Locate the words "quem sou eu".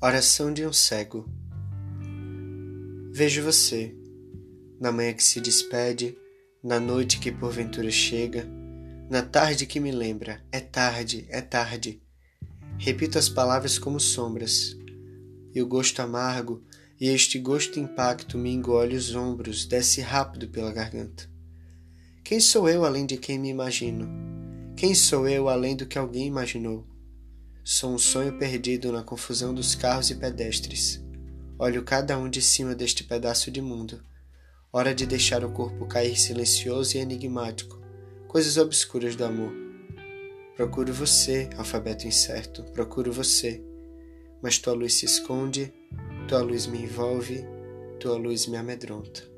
22.22-22.84, 24.76-25.48